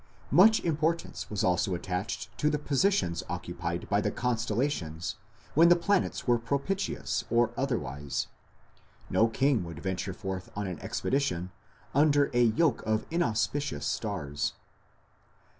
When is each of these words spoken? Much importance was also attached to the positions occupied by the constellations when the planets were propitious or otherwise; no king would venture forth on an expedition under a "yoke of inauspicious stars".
Much 0.31 0.59
importance 0.61 1.29
was 1.29 1.43
also 1.43 1.75
attached 1.75 2.35
to 2.35 2.49
the 2.49 2.57
positions 2.57 3.21
occupied 3.29 3.87
by 3.87 4.01
the 4.01 4.09
constellations 4.09 5.15
when 5.53 5.69
the 5.69 5.75
planets 5.75 6.25
were 6.27 6.39
propitious 6.39 7.23
or 7.29 7.51
otherwise; 7.55 8.25
no 9.11 9.27
king 9.27 9.63
would 9.63 9.77
venture 9.77 10.11
forth 10.11 10.49
on 10.55 10.65
an 10.65 10.79
expedition 10.79 11.51
under 11.93 12.31
a 12.33 12.41
"yoke 12.41 12.81
of 12.81 13.05
inauspicious 13.11 13.85
stars". 13.85 14.53